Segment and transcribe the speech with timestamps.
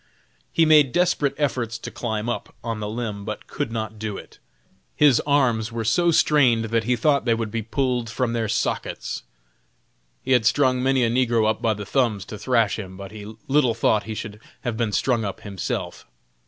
[0.51, 4.39] He made desperate efforts to climb up, on the limb, but could not do it.
[4.95, 9.21] His arms were so strained that he thought they would be pulled from their sockets.
[10.23, 13.31] He had strung many a negro up by the thumbs to thrash him, but he
[13.47, 16.07] little thought he should have been strung up himself.